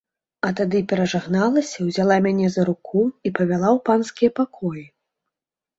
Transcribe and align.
А 0.47 0.49
тады 0.59 0.79
перажагналася, 0.93 1.77
узяла 1.91 2.17
мяне 2.29 2.47
за 2.57 2.67
руку 2.73 3.07
і 3.25 3.29
павяла 3.37 3.69
ў 3.77 3.87
панскія 3.91 4.31
пакоі. 4.43 4.85